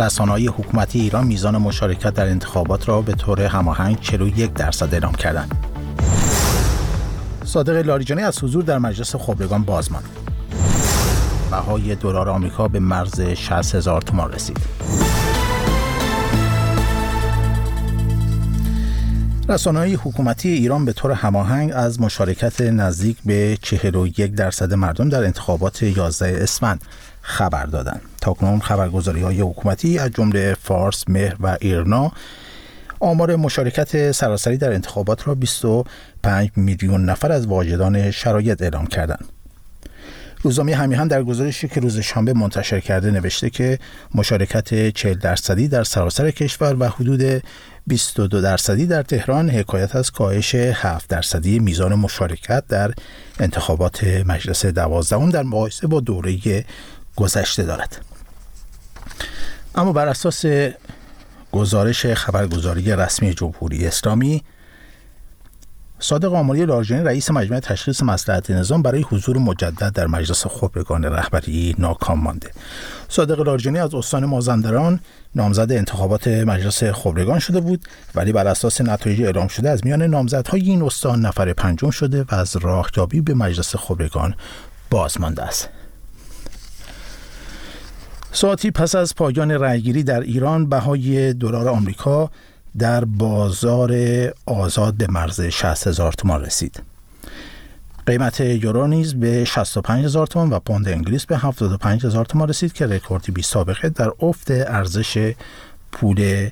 [0.00, 5.54] رسانه‌های حکومتی ایران میزان مشارکت در انتخابات را به طور هماهنگ 41 درصد اعلام کردند.
[7.44, 10.02] صادق لاریجانی از حضور در مجلس خبرگان بازمان
[11.50, 14.58] بهای دلار آمریکا به مرز 60 هزار تومان رسید.
[19.48, 25.82] رسانه‌های حکومتی ایران به طور هماهنگ از مشارکت نزدیک به 41 درصد مردم در انتخابات
[25.82, 26.84] 11 اسفند
[27.22, 28.00] خبر دادند.
[28.20, 32.12] تاکنون خبرگزاری های حکومتی از جمله فارس، مهر و ایرنا
[33.00, 39.24] آمار مشارکت سراسری در انتخابات را 25 میلیون نفر از واجدان شرایط اعلام کردند.
[40.42, 43.78] روزنامه همیهن در گزارشی که روز شنبه منتشر کرده نوشته که
[44.14, 47.42] مشارکت 40 درصدی در سراسر کشور و حدود
[47.86, 52.92] 22 درصدی در تهران حکایت از کاهش 7 درصدی میزان مشارکت در
[53.40, 56.64] انتخابات مجلس دوازدهم در مقایسه با دوره
[57.16, 58.04] گذشته دارد.
[59.74, 60.44] اما بر اساس
[61.52, 64.42] گزارش خبرگزاری رسمی جمهوری اسلامی
[66.02, 71.74] صادق آماری لارجانی رئیس مجمع تشخیص مسلحت نظام برای حضور مجدد در مجلس خبرگان رهبری
[71.78, 72.50] ناکام مانده.
[73.08, 75.00] صادق لارجانی از استان مازندران
[75.34, 80.60] نامزد انتخابات مجلس خبرگان شده بود ولی بر اساس نتایج اعلام شده از میان نامزدهای
[80.60, 84.34] این استان نفر پنجم شده و از راهیابی به مجلس خبرگان
[84.90, 85.68] باز مانده است.
[88.32, 92.30] ساعتی پس از پایان رأیگیری در ایران بهای دلار آمریکا
[92.78, 93.92] در بازار
[94.46, 96.82] آزاد به مرز 60 هزار تومان رسید.
[98.06, 102.72] قیمت یورو نیز به 65 هزار تومان و پوند انگلیس به 75 هزار تومان رسید
[102.72, 105.32] که رکوردی بی سابقه در افت ارزش
[105.92, 106.48] پول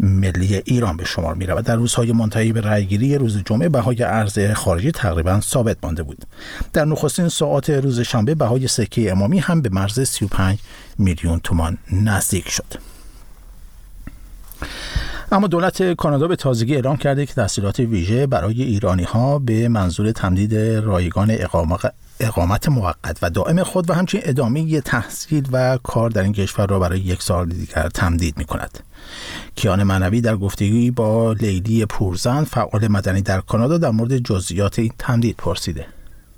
[0.00, 1.64] ملی ایران به شمار می رود.
[1.64, 6.24] در روزهای منتهی به رأیگیری روز جمعه بهای ارز خارجی تقریبا ثابت مانده بود.
[6.72, 10.58] در نخستین ساعات روز شنبه بهای سکه امامی هم به مرز 35
[10.98, 12.74] میلیون تومان نزدیک شد.
[15.32, 20.12] اما دولت کانادا به تازگی اعلام کرده که تحصیلات ویژه برای ایرانی ها به منظور
[20.12, 21.36] تمدید رایگان
[22.20, 26.78] اقامت موقت و دائم خود و همچنین ادامه تحصیل و کار در این کشور را
[26.78, 28.78] برای یک سال دیگر تمدید می کند.
[29.56, 34.92] کیان منوی در گفتگویی با لیلی پورزن فعال مدنی در کانادا در مورد جزئیات این
[34.98, 35.86] تمدید پرسیده.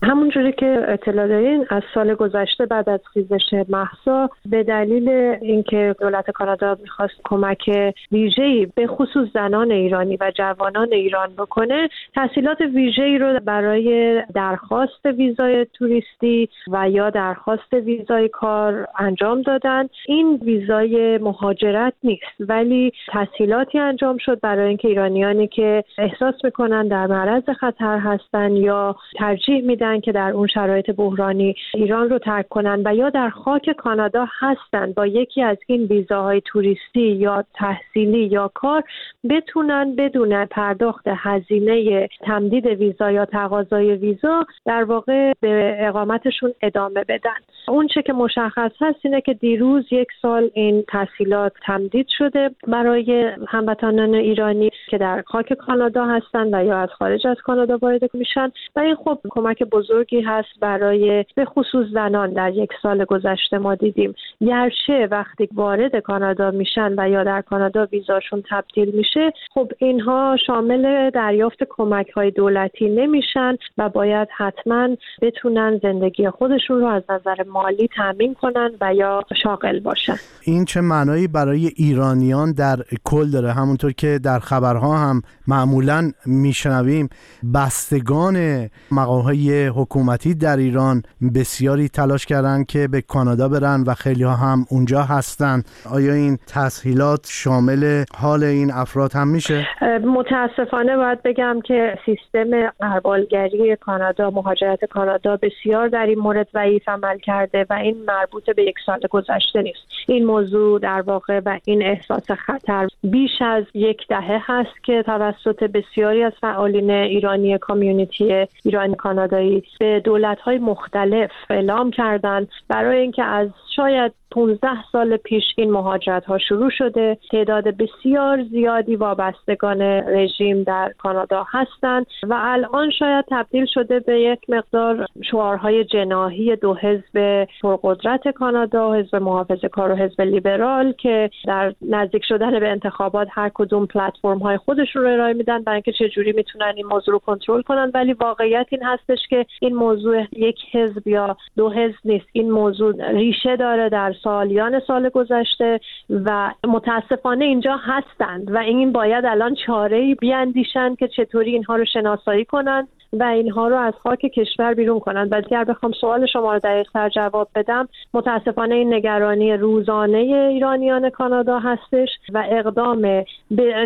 [0.03, 5.09] همونجوری که اطلاع دارین از سال گذشته بعد از خیزش محسا به دلیل
[5.43, 7.71] اینکه دولت کانادا می‌خواست کمک
[8.13, 15.67] ویژه‌ای به خصوص زنان ایرانی و جوانان ایران بکنه تحصیلات ویژه‌ای رو برای درخواست ویزای
[15.75, 19.89] توریستی و یا درخواست ویزای کار انجام دادن.
[20.07, 27.07] این ویزای مهاجرت نیست ولی تحصیلاتی انجام شد برای اینکه ایرانیانی که احساس می‌کنن در
[27.07, 32.83] معرض خطر هستن یا ترجیح میدن که در اون شرایط بحرانی ایران رو ترک کنن
[32.85, 38.51] و یا در خاک کانادا هستن با یکی از این ویزاهای توریستی یا تحصیلی یا
[38.55, 38.83] کار
[39.31, 47.41] بتونن بدون پرداخت هزینه تمدید ویزا یا تقاضای ویزا در واقع به اقامتشون ادامه بدن.
[47.69, 53.31] اون چه که مشخص هست اینه که دیروز یک سال این تحصیلات تمدید شده برای
[53.49, 58.53] هموطنان ایرانی که در خاک کانادا هستن و یا از خارج از کانادا وارد میشن
[58.77, 63.75] و این خب کمک بزرگی هست برای به خصوص زنان در یک سال گذشته ما
[63.75, 64.15] دیدیم.
[64.41, 71.11] گرچه وقتی وارد کانادا میشن و یا در کانادا ویزاشون تبدیل میشه خب اینها شامل
[71.11, 74.89] دریافت کمک های دولتی نمیشن و باید حتما
[75.23, 80.17] بتونن زندگی خودشون رو از نظر مالی تامین کنن و یا شاغل باشن.
[80.43, 87.09] این چه معنایی برای ایرانیان در کل داره؟ همونطور که در خبرها هم معمولا میشنویم
[87.55, 91.03] بستگان مقام های حکومتی در ایران
[91.35, 96.39] بسیاری تلاش کردن که به کانادا برن و خیلی ها هم اونجا هستن آیا این
[96.47, 99.67] تسهیلات شامل حال این افراد هم میشه؟
[100.05, 107.19] متاسفانه باید بگم که سیستم اربالگری کانادا مهاجرت کانادا بسیار در این مورد ضعیف عمل
[107.19, 111.83] کرده و این مربوط به یک سال گذشته نیست این موضوع در واقع و این
[111.83, 118.95] احساس خطر بیش از یک دهه هست که توسط بسیاری از فعالین ایرانی کامیونیتی ایرانی
[118.95, 122.49] کانادایی به دولت های مختلف اعلام کردند.
[122.69, 127.19] برای اینکه از شاید 15 سال پیش این مهاجرت ها شروع شده.
[127.31, 134.39] تعداد بسیار زیادی وابستگان رژیم در کانادا هستند و الان شاید تبدیل شده به یک
[134.49, 141.75] مقدار شعارهای جناهی دو حزب پرقدرت کانادا حزب محافظه کار و حزب لیبرال که در
[141.83, 146.33] نزدیک شدن به انتخابات هر کدوم پلتفرم های خودشون رو ارائه میدن برای اینکه چجوری
[146.33, 147.91] می‌تونن این موضوع رو کنترل کنن.
[147.95, 152.27] ولی واقعیت این هستش که این موضوع یک حزب یا دو حزب نیست.
[152.33, 155.81] این موضوع ریشه داره در سالیان سال گذشته
[156.11, 162.45] و متاسفانه اینجا هستند و این باید الان چاره بیاندیشند که چطوری اینها رو شناسایی
[162.45, 162.89] کنند.
[163.13, 165.33] و اینها رو از خاک کشور بیرون کنند.
[165.33, 171.59] و اگر بخوام سوال شما رو دقیق جواب بدم متاسفانه این نگرانی روزانه ایرانیان کانادا
[171.59, 173.25] هستش و اقدام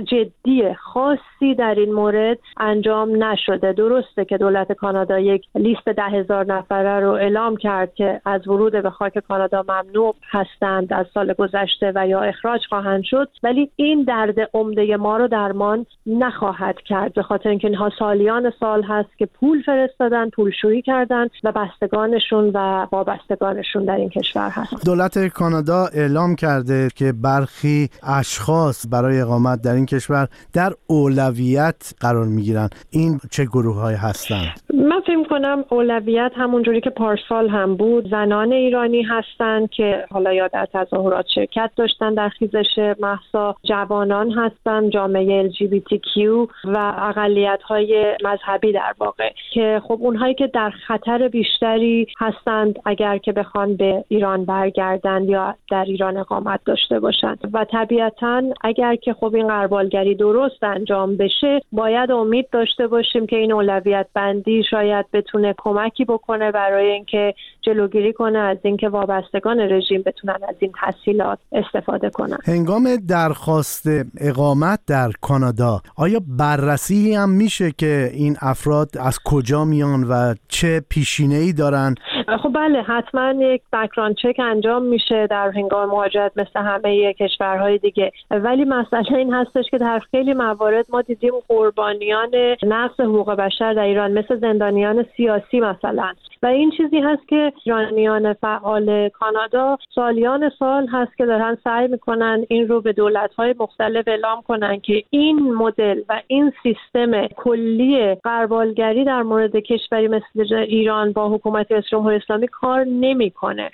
[0.04, 3.72] جدی خاصی در این مورد انجام نشده.
[3.72, 8.72] درسته که دولت کانادا یک لیست ده هزار نفره رو اعلام کرد که از ورود
[8.72, 13.28] به خاک کانادا ممنوع هستند از سال گذشته و یا اخراج خواهند شد.
[13.42, 17.14] ولی این درد عمده ما رو درمان نخواهد کرد.
[17.14, 22.86] به خاطر اینکه اینها سالیان سال هست که پول فرستادن پولشویی کردن و بستگانشون و
[22.92, 24.86] وابستگانشون در این کشور هست.
[24.86, 32.26] دولت کانادا اعلام کرده که برخی اشخاص برای اقامت در این کشور در اولویت قرار
[32.26, 32.68] می‌گیرن.
[32.90, 38.52] این چه گروه های هستند؟ من فکر کنم اولویت همونجوری که پارسال هم بود زنان
[38.52, 45.50] ایرانی هستند که حالا یا در تظاهرات شرکت داشتن در خیزش محسا جوانان هستند جامعه
[45.50, 46.18] LGBTQ
[46.64, 49.30] و اقلیت های مذهبی در واقع.
[49.54, 55.54] که خب اونهایی که در خطر بیشتری هستند اگر که بخوان به ایران برگردند یا
[55.70, 61.60] در ایران اقامت داشته باشند و طبیعتا اگر که خب این قربالگری درست انجام بشه
[61.72, 68.12] باید امید داشته باشیم که این اولویت بندی شاید بتونه کمکی بکنه برای اینکه جلوگیری
[68.12, 72.38] کنه از اینکه وابستگان رژیم بتونن از این تحصیلات استفاده کنن.
[72.44, 73.88] هنگام درخواست
[74.20, 80.82] اقامت در کانادا آیا بررسی هم میشه که این افراد از کجا میان و چه
[80.90, 81.94] پیشینه ای دارن؟
[82.42, 88.12] خب بله حتما یک بکران چک انجام میشه در هنگام مهاجرت مثل همه کشورهای دیگه.
[88.30, 92.30] ولی مسئله این هستش که در خیلی موارد ما دیدیم قربانیان
[92.62, 96.12] نقض حقوق بشر در ایران مثل زندانیان سیاسی مثلا.
[96.44, 102.44] و این چیزی هست که ایرانیان فعال کانادا سالیان سال هست که دارن سعی می‌کنن
[102.48, 109.04] این رو به دولت‌های مختلف اعلام کنن که این مدل و این سیستم کلی قربالگری
[109.04, 113.70] در مورد کشوری مثل ایران با حکومت جمهوری اسلامی کار نمی‌کنه.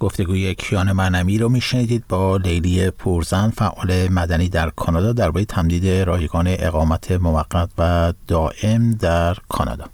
[0.00, 6.46] گفتگوی کیان منمی رو میشنیدید با لیلی پورزن فعال مدنی در کانادا درباره تمدید رایگان
[6.48, 9.93] اقامت موقت و دائم در کانادا.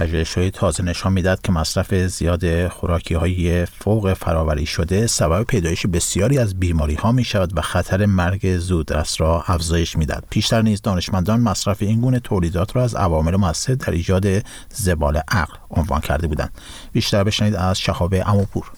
[0.00, 5.86] پژوهش های تازه نشان می‌داد که مصرف زیاد خوراکی های فوق فراوری شده سبب پیدایش
[5.86, 10.24] بسیاری از بیماری ها می شود و خطر مرگ زودرس را افزایش می‌داد.
[10.30, 14.26] پیشتر نیز دانشمندان مصرف این گونه تولیدات را از عوامل موثر در ایجاد
[14.74, 16.52] زبال عقل عنوان کرده بودند.
[16.92, 18.70] بیشتر بشنید از شهاب اموپور.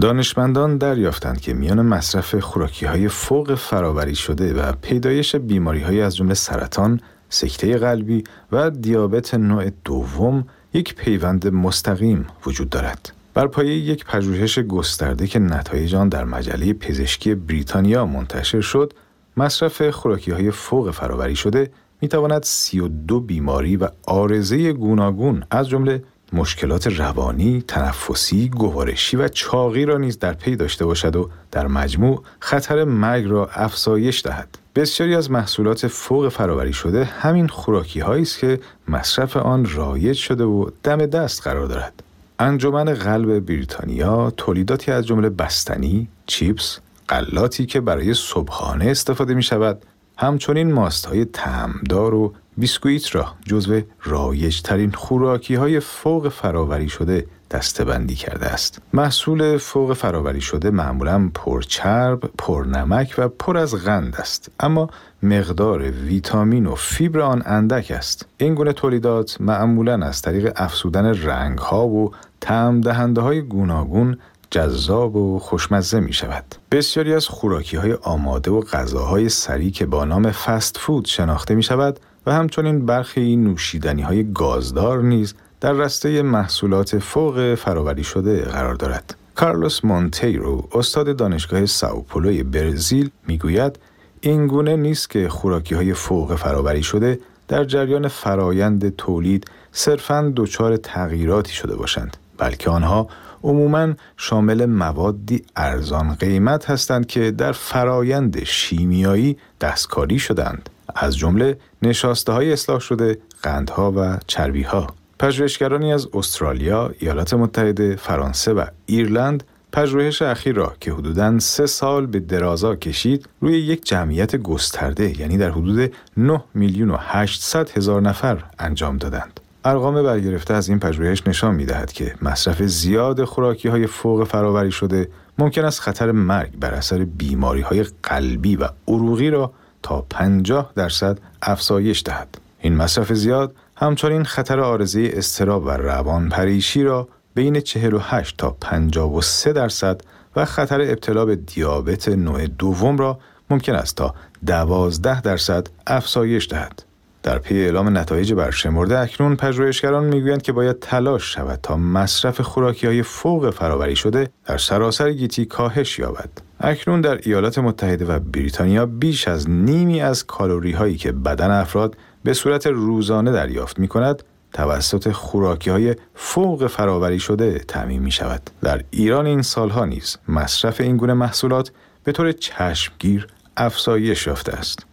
[0.00, 6.16] دانشمندان دریافتند که میان مصرف خوراکی های فوق فراوری شده و پیدایش بیماری های از
[6.16, 10.44] جمله سرطان، سکته قلبی و دیابت نوع دوم
[10.74, 13.12] یک پیوند مستقیم وجود دارد.
[13.34, 18.92] بر پایه یک پژوهش گسترده که نتایج آن در مجله پزشکی بریتانیا منتشر شد،
[19.36, 21.70] مصرف خوراکی های فوق فراوری شده
[22.00, 29.84] می تواند 32 بیماری و آرزه گوناگون از جمله مشکلات روانی، تنفسی، گوارشی و چاقی
[29.84, 34.58] را نیز در پی داشته باشد و در مجموع خطر مرگ را افزایش دهد.
[34.80, 40.44] بسیاری از محصولات فوق فراوری شده همین خوراکی هایی است که مصرف آن رایج شده
[40.44, 42.02] و دم دست قرار دارد.
[42.38, 49.82] انجمن قلب بریتانیا تولیداتی از جمله بستنی، چیپس، غلاتی که برای صبحانه استفاده می شود،
[50.18, 57.26] همچنین ماست های تعمدار و بیسکویت را جزو رایج ترین خوراکی های فوق فراوری شده
[57.50, 58.82] دستبندی کرده است.
[58.92, 64.90] محصول فوق فراوری شده معمولا پرچرب، پرنمک و پر از غند است اما
[65.22, 68.26] مقدار ویتامین و فیبر آن اندک است.
[68.38, 74.18] این گونه تولیدات معمولا از طریق افزودن رنگ ها و تعم دهنده های گوناگون
[74.50, 76.44] جذاب و خوشمزه می شود.
[76.72, 81.62] بسیاری از خوراکی های آماده و غذاهای سریع که با نام فست فود شناخته می
[81.62, 88.74] شود و همچنین برخی نوشیدنی های گازدار نیز در رسته محصولات فوق فراوری شده قرار
[88.74, 89.14] دارد.
[89.34, 93.78] کارلوس مونتیرو استاد دانشگاه ساوپولوی برزیل می‌گوید
[94.20, 100.76] این گونه نیست که خوراکی های فوق فراوری شده در جریان فرایند تولید صرفاً دچار
[100.76, 103.08] تغییراتی شده باشند بلکه آنها
[103.42, 112.32] عموماً شامل موادی ارزان قیمت هستند که در فرایند شیمیایی دستکاری شدند از جمله نشاسته
[112.32, 114.99] های اصلاح شده، قندها و چربی ها.
[115.20, 122.06] پژوهشگرانی از استرالیا، ایالات متحده، فرانسه و ایرلند پژوهش اخیر را که حدوداً سه سال
[122.06, 128.02] به درازا کشید روی یک جمعیت گسترده یعنی در حدود 9 میلیون و 800 هزار
[128.02, 129.40] نفر انجام دادند.
[129.64, 134.72] ارقام برگرفته از این پژوهش نشان می دهد که مصرف زیاد خوراکی های فوق فراوری
[134.72, 135.08] شده
[135.38, 141.18] ممکن است خطر مرگ بر اثر بیماری های قلبی و عروقی را تا 50 درصد
[141.42, 142.38] افزایش دهد.
[142.60, 149.52] این مصرف زیاد همچنین خطر آرزه استراب و روان پریشی را بین 48 تا 53
[149.52, 150.00] درصد
[150.36, 153.18] و خطر ابتلا به دیابت نوع دوم را
[153.50, 154.14] ممکن است تا
[154.46, 156.82] 12 درصد افزایش دهد.
[157.22, 162.86] در پی اعلام نتایج برشمرده اکنون پژوهشگران می‌گویند که باید تلاش شود تا مصرف خوراکی
[162.86, 166.30] های فوق فراوری شده در سراسر گیتی کاهش یابد.
[166.60, 171.96] اکنون در ایالات متحده و بریتانیا بیش از نیمی از کالوری هایی که بدن افراد
[172.24, 174.22] به صورت روزانه دریافت می کند
[174.52, 178.50] توسط خوراکی های فوق فراوری شده تعمین می شود.
[178.62, 181.72] در ایران این سالها نیز مصرف این گونه محصولات
[182.04, 184.89] به طور چشمگیر افزایش یافته است.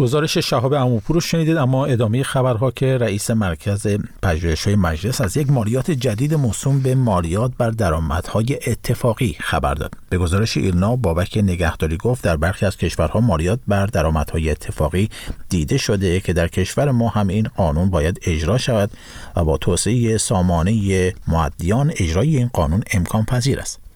[0.00, 3.86] گزارش شهاب اموپور رو شنیدید اما ادامه خبرها که رئیس مرکز
[4.22, 9.94] پژوهش های مجلس از یک مالیات جدید موسوم به مالیات بر درآمدهای اتفاقی خبر داد.
[10.10, 15.08] به گزارش ایلنا بابک نگهداری گفت در برخی از کشورها مالیات بر درآمدهای اتفاقی
[15.48, 18.90] دیده شده که در کشور ما هم این قانون باید اجرا شود
[19.36, 23.89] و با توسعه سامانه معدیان اجرای این قانون امکان پذیر است.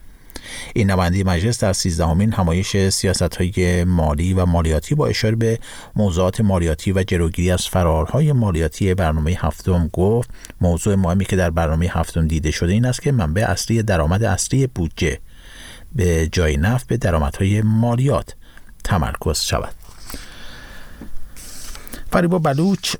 [0.73, 5.59] این نماینده مجلس در سیزدهمین همایش سیاست های مالی و مالیاتی با اشاره به
[5.95, 10.29] موضوعات مالیاتی و جلوگیری از فرارهای مالیاتی برنامه هفتم گفت
[10.61, 14.67] موضوع مهمی که در برنامه هفتم دیده شده این است که منبع اصلی درآمد اصلی
[14.67, 15.19] بودجه
[15.95, 18.35] به جای نفت به درآمدهای مالیات
[18.83, 19.73] تمرکز شود.
[22.11, 22.95] فریبا بلوچ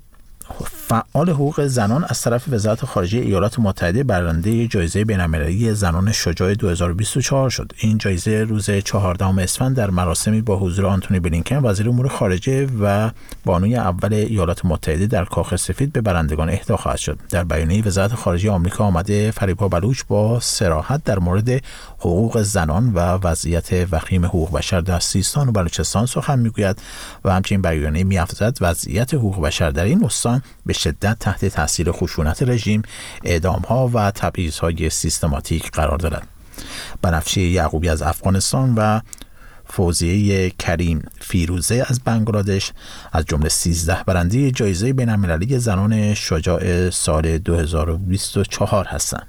[0.88, 7.50] فعال حقوق زنان از طرف وزارت خارجه ایالات متحده برنده جایزه بین‌المللی زنان شجاع 2024
[7.50, 7.72] شد.
[7.78, 13.10] این جایزه روز 14 اسفند در مراسمی با حضور آنتونی بلینکن وزیر امور خارجه و
[13.46, 17.20] بانوی اول ایالات متحده در کاخ سفید به برندگان اهدا خواهد شد.
[17.30, 21.50] در بیانیه وزارت خارجه آمریکا آمده فریبا بلوچ با سراحت در مورد
[22.00, 26.82] حقوق زنان و وضعیت وخیم حقوق بشر در سیستان و بلوچستان سخن می‌گوید
[27.26, 32.44] و همچنین بیانیه میافزاید وضعیت حقوق بشر در این استان به شدت تحت تاثیر خشونت
[32.44, 32.82] رژیم
[33.24, 36.28] اعدام ها و تبعیض های سیستماتیک قرار دارد
[37.02, 39.00] بنفشه یعقوبی از افغانستان و
[39.68, 42.72] فوزیه کریم فیروزه از بنگلادش
[43.12, 49.28] از جمله 13 برنده جایزه بین‌المللی زنان شجاع سال 2024 هستند.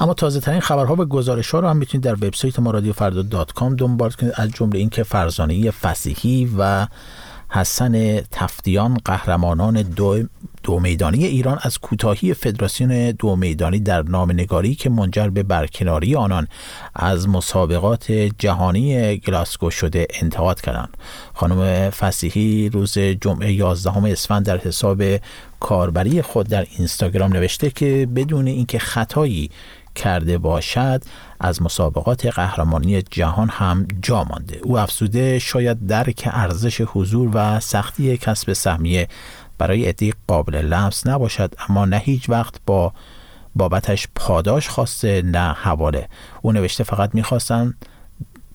[0.00, 3.22] اما تازه ترین خبرها و گزارش ها رو هم می‌تونید در وبسایت ما رادیو فردا
[3.22, 6.86] dot com دنبال کنید از جمله اینکه فرزانه فسیحی و
[7.48, 10.22] حسن تفتیان قهرمانان دو,
[10.62, 16.48] دو میدانی ایران از کوتاهی فدراسیون دو میدانی در نامنگاری که منجر به برکناری آنان
[16.94, 20.96] از مسابقات جهانی گلاسکو شده انتقاد کردند.
[21.34, 25.02] خانم فسیحی روز جمعه 11 اسفند در حساب
[25.60, 29.50] کاربری خود در اینستاگرام نوشته که بدون اینکه خطایی
[29.96, 31.02] کرده باشد
[31.40, 34.60] از مسابقات قهرمانی جهان هم جا مانده.
[34.62, 39.08] او افزوده شاید درک ارزش حضور و سختی کسب سهمیه
[39.58, 42.92] برای عده قابل لمس نباشد اما نه هیچ وقت با
[43.56, 46.08] بابتش پاداش خواسته نه حواله.
[46.42, 47.74] او نوشته فقط می‌خواستم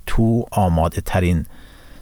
[0.05, 1.45] تو آماده ترین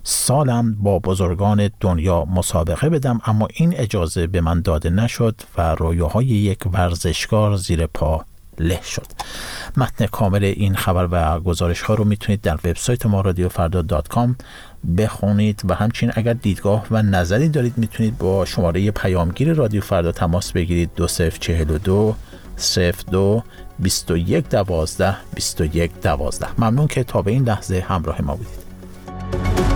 [0.03, 6.25] سالم با بزرگان دنیا مسابقه بدم اما این اجازه به من داده نشد و رویاهای
[6.25, 8.25] یک ورزشکار زیر پا
[8.59, 8.79] له
[9.77, 14.07] متن کامل این خبر و گزارش ها رو می‌تونید در وبسایت ما رادیو فردا دات
[14.07, 14.35] کام
[14.97, 20.51] بخونید و همچنین اگر دیدگاه و نظری دارید می‌تونید با شماره پیامگیر رادیو فردا تماس
[20.51, 22.15] بگیرید دو صفر چهل و دو
[22.55, 23.43] صفر دو
[23.79, 26.47] بیست و یک دوازده بیست و یک دوازده.
[26.57, 29.68] ممنون که تا به این لحظه همراه ما بودید.